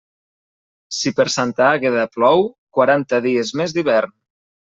Si 0.99 1.11
per 1.19 1.25
Santa 1.33 1.67
Àgueda 1.75 2.07
plou, 2.17 2.43
quaranta 2.77 3.23
dies 3.29 3.55
més 3.61 3.77
d'hivern. 3.79 4.17